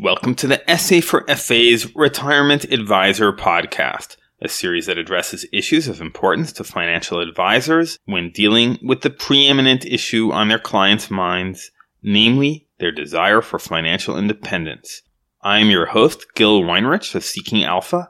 [0.00, 6.00] Welcome to the SA for FA's Retirement Advisor podcast, a series that addresses issues of
[6.00, 12.68] importance to financial advisors when dealing with the preeminent issue on their clients' minds, namely
[12.78, 15.02] their desire for financial independence.
[15.42, 18.08] I am your host, Gil Weinrich of Seeking Alpha,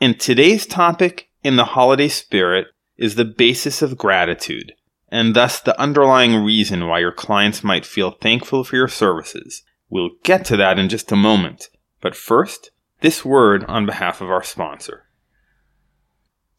[0.00, 4.72] and today's topic in the holiday spirit is the basis of gratitude,
[5.08, 9.64] and thus the underlying reason why your clients might feel thankful for your services
[9.94, 11.68] We'll get to that in just a moment,
[12.00, 15.04] but first, this word on behalf of our sponsor.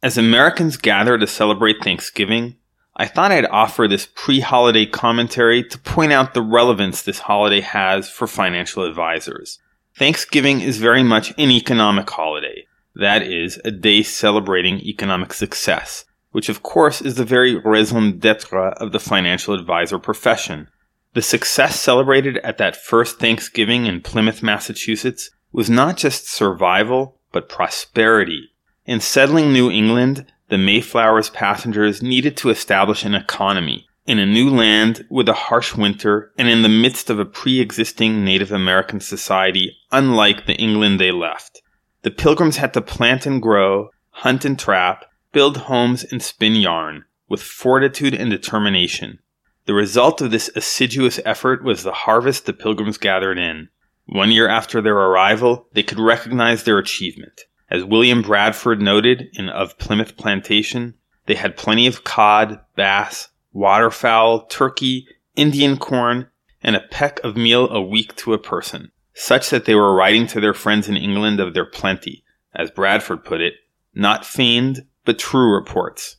[0.01, 2.55] As Americans gather to celebrate Thanksgiving,
[2.95, 7.59] I thought I'd offer this pre holiday commentary to point out the relevance this holiday
[7.59, 9.59] has for financial advisors.
[9.97, 12.65] Thanksgiving is very much an economic holiday,
[12.95, 18.69] that is, a day celebrating economic success, which of course is the very raison d'etre
[18.77, 20.69] of the financial advisor profession.
[21.15, 27.47] The success celebrated at that first Thanksgiving in Plymouth, Massachusetts was not just survival, but
[27.47, 28.49] prosperity.
[28.85, 34.49] In settling New England, the Mayflower's passengers needed to establish an economy in a new
[34.49, 39.77] land with a harsh winter and in the midst of a pre-existing Native American society
[39.93, 41.61] unlike the England they left.
[42.01, 47.05] The pilgrims had to plant and grow, hunt and trap, build homes and spin yarn
[47.29, 49.19] with fortitude and determination.
[49.65, 53.69] The result of this assiduous effort was the harvest the pilgrims gathered in.
[54.05, 57.41] One year after their arrival, they could recognize their achievement.
[57.71, 60.93] As William Bradford noted in Of Plymouth Plantation,
[61.25, 66.27] they had plenty of cod, bass, waterfowl, turkey, Indian corn,
[66.61, 70.27] and a peck of meal a week to a person, such that they were writing
[70.27, 72.23] to their friends in England of their plenty,
[72.53, 73.55] as Bradford put it,
[73.95, 76.17] not feigned, but true reports.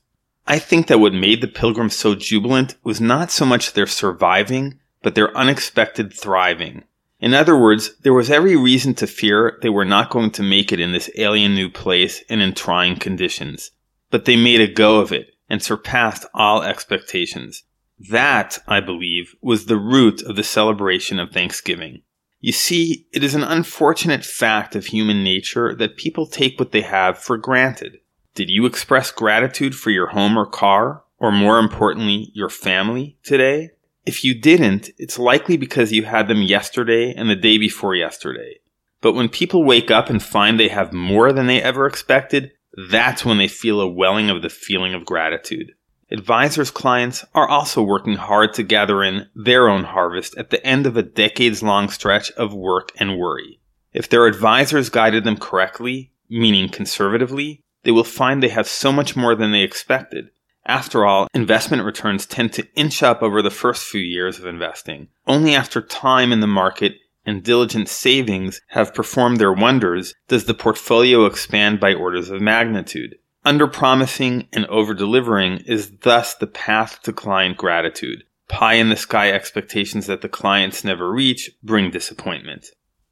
[0.49, 4.79] I think that what made the pilgrims so jubilant was not so much their surviving,
[5.03, 6.85] but their unexpected thriving.
[7.19, 10.71] In other words, there was every reason to fear they were not going to make
[10.71, 13.73] it in this alien new place and in trying conditions.
[14.11, 17.65] But they made a go of it and surpassed all expectations.
[18.11, 22.03] That, I believe, was the root of the celebration of Thanksgiving.
[22.41, 26.83] You see, it is an unfortunate fact of human nature that people take what they
[26.83, 27.99] have for granted.
[28.37, 33.71] Did you express gratitude for your home or car, or more importantly, your family today?
[34.05, 38.59] If you didn't, it's likely because you had them yesterday and the day before yesterday.
[39.01, 42.53] But when people wake up and find they have more than they ever expected,
[42.91, 45.73] that's when they feel a welling of the feeling of gratitude.
[46.11, 50.85] Advisors' clients are also working hard to gather in their own harvest at the end
[50.85, 53.61] of a decades long stretch of work and worry.
[53.95, 59.15] If their advisors guided them correctly, meaning conservatively, they will find they have so much
[59.15, 60.27] more than they expected.
[60.67, 65.07] After all, investment returns tend to inch up over the first few years of investing.
[65.25, 70.53] Only after time in the market and diligent savings have performed their wonders does the
[70.55, 73.15] portfolio expand by orders of magnitude.
[73.45, 78.25] Under-promising and over-delivering is thus the path to client gratitude.
[78.49, 82.67] Pie in the sky expectations that the clients never reach bring disappointment.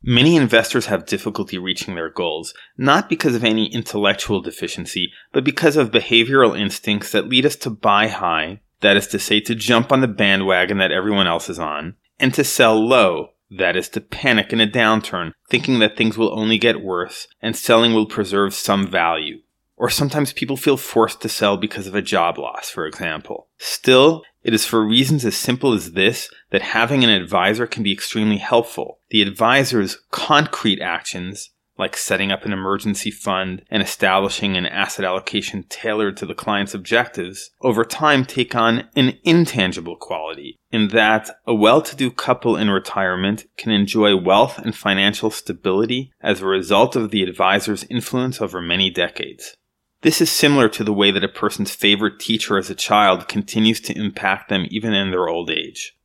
[0.06, 5.78] Many investors have difficulty reaching their goals, not because of any intellectual deficiency, but because
[5.78, 9.90] of behavioral instincts that lead us to buy high, that is to say, to jump
[9.90, 14.00] on the bandwagon that everyone else is on, and to sell low, that is to
[14.02, 18.52] panic in a downturn, thinking that things will only get worse and selling will preserve
[18.52, 19.40] some value.
[19.76, 23.48] Or sometimes people feel forced to sell because of a job loss, for example.
[23.56, 27.92] Still, it is for reasons as simple as this that having an advisor can be
[27.92, 29.00] extremely helpful.
[29.08, 35.64] The advisor's concrete actions, like setting up an emergency fund and establishing an asset allocation
[35.68, 41.54] tailored to the client's objectives, over time take on an intangible quality in that a
[41.54, 47.22] well-to-do couple in retirement can enjoy wealth and financial stability as a result of the
[47.22, 49.56] advisor's influence over many decades.
[50.04, 53.80] This is similar to the way that a person's favorite teacher as a child continues
[53.80, 55.96] to impact them even in their old age.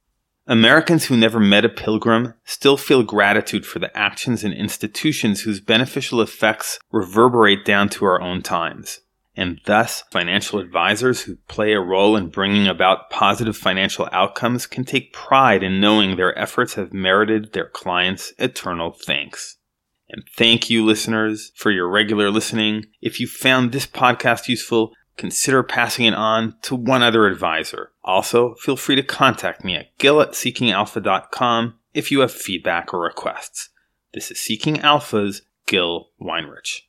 [0.48, 5.60] Americans who never met a pilgrim still feel gratitude for the actions and institutions whose
[5.60, 9.02] beneficial effects reverberate down to our own times.
[9.36, 14.86] And thus, financial advisors who play a role in bringing about positive financial outcomes can
[14.86, 19.58] take pride in knowing their efforts have merited their clients' eternal thanks.
[20.10, 22.86] And thank you, listeners, for your regular listening.
[23.02, 27.92] If you found this podcast useful, consider passing it on to one other advisor.
[28.04, 33.02] Also, feel free to contact me at gil at seekingalpha.com if you have feedback or
[33.02, 33.70] requests.
[34.14, 36.82] This is Seeking Alpha's Gil Weinrich.